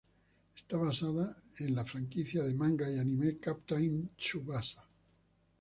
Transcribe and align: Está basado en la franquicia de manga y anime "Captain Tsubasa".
Está 0.55 0.77
basado 0.77 1.35
en 1.59 1.75
la 1.75 1.85
franquicia 1.85 2.41
de 2.41 2.55
manga 2.55 2.89
y 2.89 2.97
anime 2.97 3.37
"Captain 3.37 4.09
Tsubasa". 4.17 4.87